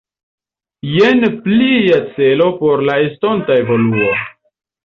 [0.93, 4.13] Jen plia celo por la estonta evoluo!